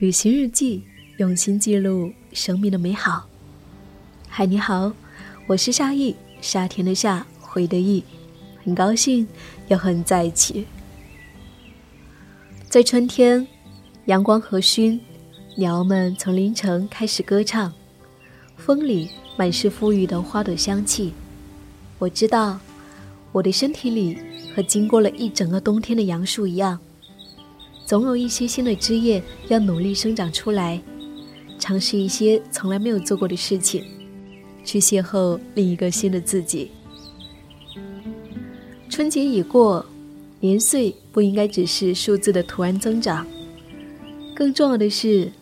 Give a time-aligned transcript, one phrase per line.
[0.00, 0.82] 旅行日记，
[1.18, 3.28] 用心记录生命的美好。
[4.30, 4.90] 嗨，你好，
[5.46, 8.02] 我是夏意，夏天的夏，回的意，
[8.64, 9.28] 很高兴
[9.68, 10.66] 要和你在一起。
[12.70, 13.46] 在春天，
[14.06, 14.98] 阳光和煦，
[15.56, 17.70] 鸟们从凌晨开始歌唱，
[18.56, 21.12] 风里满是馥郁的花朵香气。
[21.98, 22.58] 我知道，
[23.32, 24.16] 我的身体里
[24.56, 26.80] 和经过了一整个冬天的杨树一样。
[27.90, 30.80] 总有一些新的枝叶要努力生长出来，
[31.58, 33.82] 尝试一些从来没有做过的事情，
[34.64, 36.70] 去邂逅另一个新的自己。
[38.88, 39.84] 春节已过，
[40.38, 43.26] 年岁不应该只是数字的突然增长，
[44.36, 45.32] 更重要的是，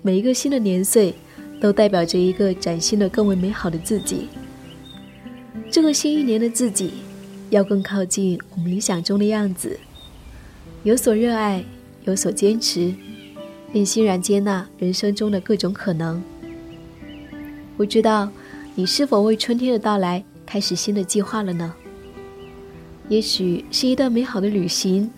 [0.00, 1.14] 每一个新的年岁
[1.60, 4.28] 都代表着一个崭新的、更为美好的自己。
[5.70, 6.92] 这个新一年的自己，
[7.50, 9.78] 要更靠近我们理想中的样子，
[10.82, 11.62] 有所热爱。
[12.04, 12.94] 有所坚持，
[13.72, 16.22] 并欣然接纳人生中的各种可能。
[17.76, 18.28] 不知道
[18.74, 21.74] 你是否为春天的到来开始新的计划了呢？
[23.08, 25.10] 也许是一段美好的旅行，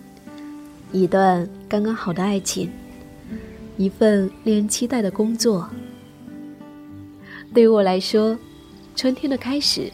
[0.91, 2.69] 一段刚刚好的爱情，
[3.77, 5.69] 一份令人期待的工作。
[7.53, 8.37] 对于我来说，
[8.95, 9.91] 春天的开始，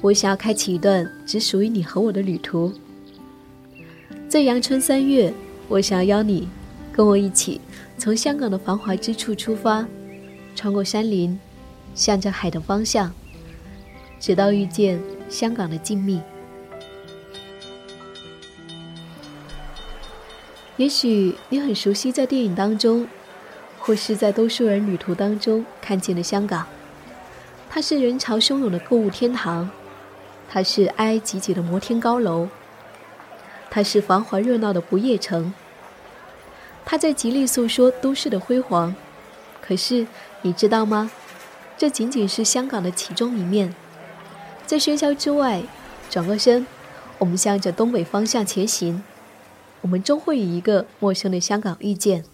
[0.00, 2.72] 我想要开启一段只属于你和我的旅途。
[4.28, 5.32] 在阳春三月。
[5.68, 6.48] 我想邀你，
[6.92, 7.60] 跟我一起
[7.98, 9.84] 从香港的繁华之处出发，
[10.54, 11.38] 穿过山林，
[11.94, 13.12] 向着海的方向，
[14.20, 16.20] 直到遇见香港的静谧。
[20.76, 23.08] 也许你很熟悉在电影当中，
[23.80, 26.64] 或是在多数人旅途当中看见的香港，
[27.68, 29.68] 它是人潮汹涌的购物天堂，
[30.48, 32.48] 它是挨挨挤挤的摩天高楼。
[33.70, 35.52] 它是繁华热闹的不夜城，
[36.84, 38.94] 它在极力诉说都市的辉煌。
[39.60, 40.06] 可是，
[40.42, 41.10] 你知道吗？
[41.76, 43.74] 这仅仅是香港的其中一面。
[44.64, 45.62] 在喧嚣之外，
[46.08, 46.66] 转过身，
[47.18, 49.02] 我们向着东北方向前行。
[49.82, 52.24] 我们终会与一个陌生的香港遇见。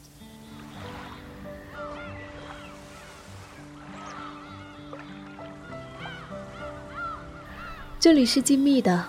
[7.99, 9.07] 这里是静谧的，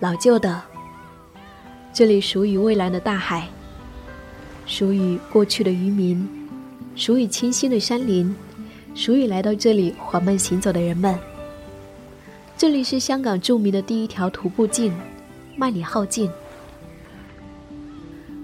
[0.00, 0.73] 老旧的。
[1.94, 3.48] 这里属于蔚蓝的大海，
[4.66, 6.28] 属于过去的渔民，
[6.96, 8.34] 属于清新的山林，
[8.96, 11.16] 属于来到这里缓慢行走的人们。
[12.58, 14.92] 这里是香港著名的第一条徒步径——
[15.54, 16.28] 麦里浩径，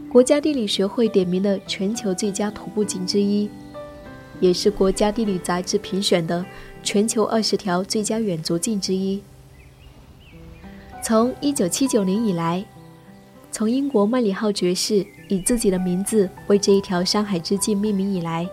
[0.09, 3.51] 国家地理学会点名的全球最佳徒步径之一，
[4.39, 6.47] 也是国家地理杂志评选的
[6.85, 9.21] 全球二十条最佳远足径之一。
[11.03, 12.65] 从一九七九年以来。
[13.53, 18.49] 从英国曼里号爵士以自己的名字为这一条山海之境命名以来，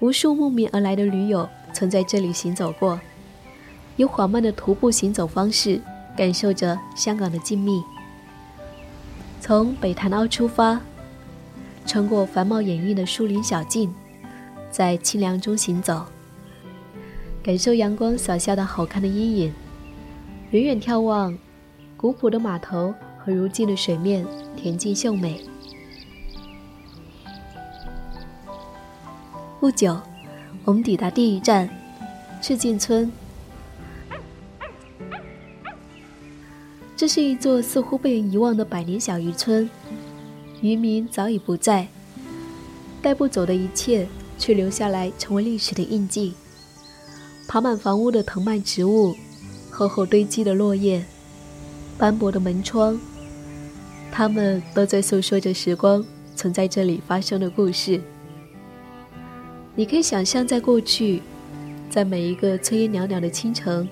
[0.00, 3.00] 无数慕名而来的驴友曾在这里行走过，
[3.96, 5.80] 以缓慢的徒步行走方式，
[6.16, 7.82] 感受着香港的静谧。
[9.40, 10.80] 从北潭凹出发，
[11.86, 13.94] 穿过繁茂掩映的树林小径，
[14.70, 16.04] 在清凉中行走，
[17.42, 19.52] 感受阳光洒下的好看的阴影，
[20.50, 21.38] 远远眺望
[21.96, 22.92] 古朴的码头。
[23.24, 25.40] 和如今的水面恬静秀美。
[29.60, 30.00] 不久，
[30.64, 31.70] 我们抵达第一站
[32.40, 33.10] 赤径村。
[36.96, 39.70] 这是一座似乎被遗忘的百年小渔村，
[40.60, 41.86] 渔民早已不在，
[43.00, 46.34] 带不走的一切却留下来成为历史的印记。
[47.46, 49.14] 爬满房屋的藤蔓植物，
[49.70, 51.04] 厚厚堆积的落叶，
[51.96, 52.98] 斑驳的门窗。
[54.12, 56.04] 他们都在诉说着时光
[56.36, 57.98] 曾在这里发生的故事。
[59.74, 61.22] 你可以想象，在过去，
[61.88, 63.88] 在每一个炊烟袅袅的清晨，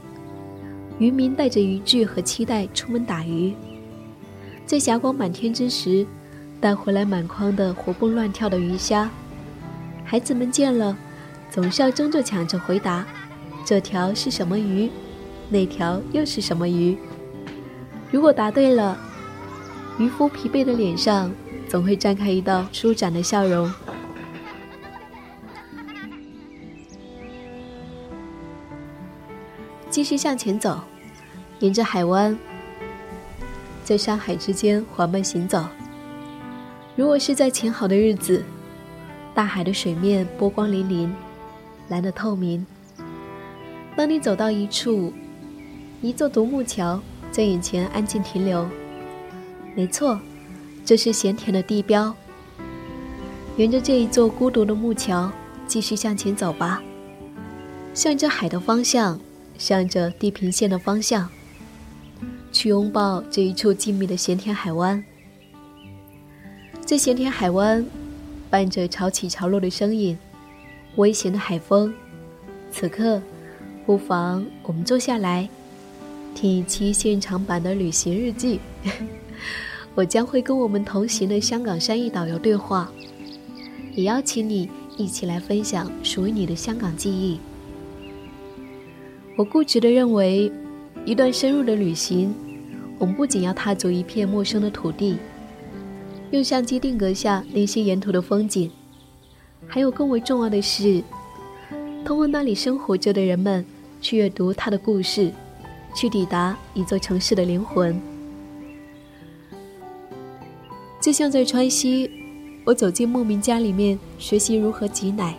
[0.99, 3.55] 渔民带着渔具和期待出门打鱼，
[4.67, 6.07] 在霞光满天之时，
[6.61, 9.11] 带回来满筐的活蹦乱跳的鱼虾。
[10.05, 10.95] 孩子们见了，
[11.51, 13.07] 总是要争着抢着回答
[13.65, 14.91] ：“这条是什么鱼？
[15.49, 16.95] 那条又是什么鱼？”
[18.13, 18.99] 如果答对了，
[20.01, 21.31] 渔夫疲惫的脸上
[21.69, 23.71] 总会绽开一道舒展的笑容。
[29.91, 30.81] 继续向前走，
[31.59, 32.35] 沿着海湾，
[33.85, 35.67] 在山海之间缓慢行走。
[36.97, 38.43] 如果是在晴好的日子，
[39.35, 41.11] 大海的水面波光粼粼，
[41.89, 42.65] 蓝得透明。
[43.95, 45.13] 当你走到一处，
[46.01, 46.99] 一座独木桥
[47.31, 48.67] 在眼前安静停留。
[49.75, 50.21] 没错，
[50.85, 52.15] 这是咸田的地标。
[53.57, 55.31] 沿着这一座孤独的木桥
[55.67, 56.83] 继续向前走吧，
[57.95, 59.21] 向着海的方向，
[59.59, 61.29] 向着地平线的方向，
[62.53, 65.03] 去拥抱这一处静谧的咸田海湾。
[66.85, 67.85] 在咸田海湾，
[68.49, 70.19] 伴着潮起潮落的声音，
[70.97, 71.95] 微咸的海风，
[72.73, 73.23] 此刻，
[73.87, 75.49] 不妨我们坐下来，
[76.35, 78.59] 听一期现场版的旅行日记。
[79.95, 82.91] 我将会跟我们同行的香港山艺导游对话，
[83.95, 87.39] 也邀请你一起来分享属于你的香港记忆。
[89.37, 90.51] 我固执地认为，
[91.05, 92.35] 一段深入的旅行，
[92.99, 95.17] 我们不仅要踏足一片陌生的土地，
[96.31, 98.71] 用相机定格下那些沿途的风景，
[99.67, 101.03] 还有更为重要的是，
[102.05, 103.65] 通过那里生活着的人们
[104.01, 105.33] 去阅读他的故事，
[105.97, 108.01] 去抵达一座城市的灵魂。
[111.11, 112.09] 就像在川西，
[112.65, 115.35] 我走进牧民家里面学习如何挤奶；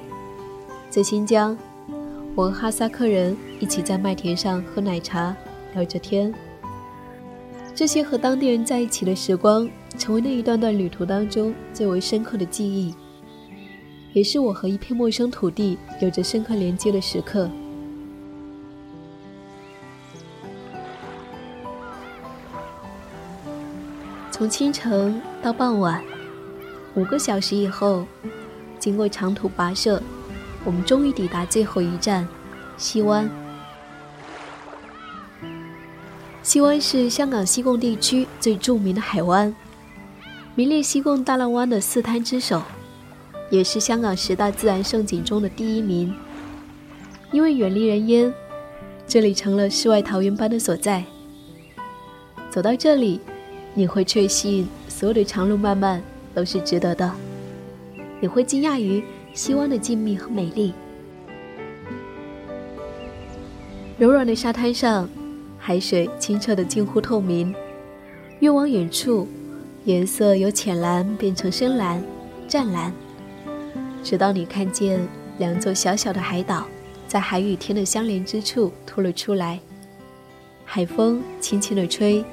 [0.89, 1.57] 在新疆，
[2.35, 5.33] 我和哈萨克人一起在麦田上喝奶茶、
[5.73, 6.33] 聊着天。
[7.73, 9.65] 这些和当地人在一起的时光，
[9.97, 12.93] 成为那一段段旅途当中最为深刻的记忆，
[14.11, 17.49] 也是我和一片陌生土地有着深刻连接的时刻。
[24.31, 26.01] 从清晨到傍晚，
[26.95, 28.07] 五个小时以后，
[28.79, 30.01] 经过长途跋涉，
[30.63, 32.27] 我们终于抵达最后一站——
[32.77, 33.29] 西湾。
[36.41, 39.53] 西湾是香港西贡地区最著名的海湾，
[40.55, 42.63] 名列西贡大浪湾的四滩之首，
[43.51, 46.15] 也是香港十大自然胜景中的第一名。
[47.31, 48.33] 因为远离人烟，
[49.05, 51.03] 这里成了世外桃源般的所在。
[52.49, 53.19] 走到这里。
[53.73, 56.01] 你会确信所有的长路漫漫
[56.33, 57.09] 都是值得的，
[58.19, 59.01] 你会惊讶于
[59.33, 60.73] 希望的静谧和美丽。
[63.97, 65.07] 柔软的沙滩上，
[65.57, 67.53] 海水清澈的近乎透明，
[68.39, 69.27] 越往远处，
[69.85, 72.03] 颜色由浅蓝变成深蓝、
[72.47, 72.91] 湛蓝，
[74.03, 74.99] 直到你看见
[75.37, 76.65] 两座小小的海岛
[77.07, 79.59] 在海与天的相连之处凸了出来，
[80.65, 82.25] 海风轻轻地吹。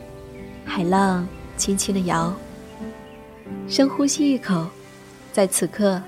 [0.69, 1.27] 海浪
[1.57, 2.33] 轻轻地摇，
[3.67, 4.69] 深呼吸一口，
[5.33, 6.01] 在此刻，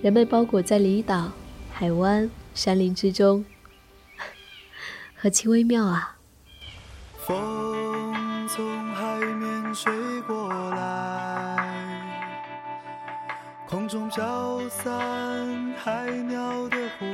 [0.00, 1.32] 人们包裹在离岛、
[1.70, 3.44] 海湾、山林之中，
[5.14, 6.16] 何其微妙啊！
[7.18, 9.92] 风从海面吹
[10.22, 11.58] 过来，
[13.68, 17.04] 空中飘散海鸟的呼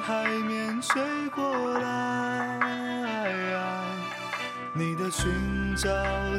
[0.00, 1.02] 海面吹
[1.34, 2.58] 过来。
[4.72, 5.30] 你的裙
[5.76, 5.88] 角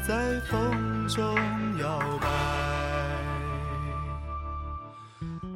[0.07, 1.35] 在风中
[1.77, 2.27] 摇摆。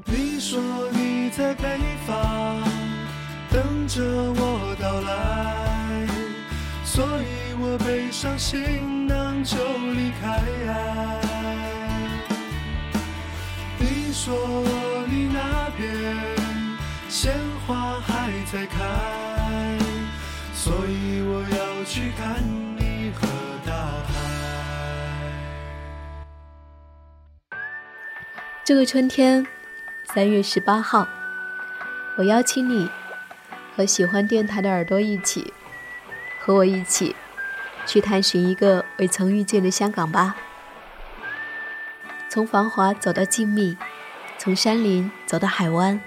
[0.06, 0.62] 你说
[0.92, 2.62] 你在北方
[3.50, 6.08] 等着我到来，
[6.84, 9.58] 所以我背上行囊就
[9.94, 10.44] 离开。
[13.80, 14.64] 你说
[15.08, 16.45] 你那边
[17.68, 18.78] 花还在开，
[20.54, 22.36] 所以我要去看
[22.78, 23.28] 你和
[23.66, 24.14] 大海。
[28.64, 29.46] 这个春天，
[30.14, 31.08] 三月十八号，
[32.18, 32.88] 我邀请你
[33.76, 35.52] 和喜欢电台的耳朵一起，
[36.40, 37.16] 和我一起
[37.88, 40.36] 去探寻一个未曾遇见的香港吧。
[42.30, 43.76] 从繁华走到静谧，
[44.38, 46.00] 从山林走到海湾，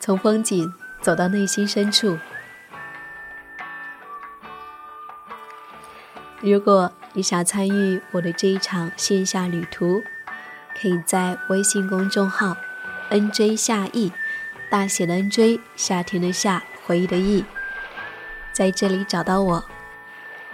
[0.00, 2.18] 从风景走到内心深处。
[6.40, 10.02] 如果你想参与我的这一场线下旅途，
[10.80, 12.56] 可以在微信公众号
[13.10, 14.12] “nj 夏意”
[14.70, 17.44] 大写的 “nj”，夏天的“夏”，回忆的“忆”，
[18.52, 19.64] 在这里找到我，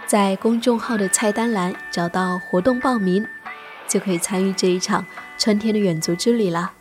[0.07, 3.27] 在公众号的菜单栏找到活动报名，
[3.87, 5.05] 就可以参与这一场
[5.37, 6.71] 春天的远足之旅了。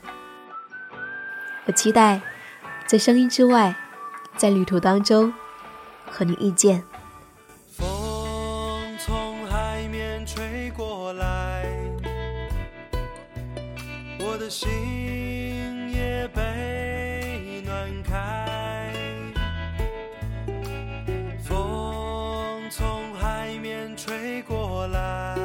[1.67, 2.23] 我期待
[2.95, 3.75] 在声音之外，
[4.37, 5.35] 在旅途当中
[6.09, 6.81] 和你遇见。
[7.73, 11.67] 风从海面吹过来，
[14.21, 14.71] 我的心
[15.91, 18.93] 也被暖开，
[21.43, 25.37] 风从海面吹过来，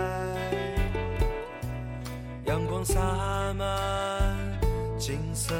[2.45, 3.01] 阳光洒
[3.57, 4.37] 满
[4.99, 5.55] 金色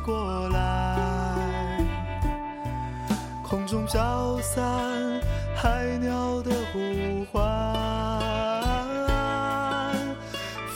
[0.00, 0.96] 过来，
[3.42, 4.62] 空中飘散
[5.54, 7.42] 海鸟的呼唤，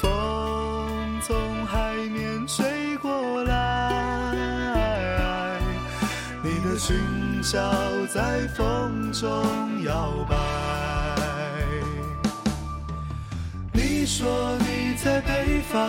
[0.00, 5.58] 风从海面吹过来，
[6.42, 6.94] 你的裙
[7.42, 7.58] 角
[8.12, 9.30] 在风中
[9.84, 10.36] 摇摆。
[13.72, 14.28] 你说
[14.58, 15.88] 你在北方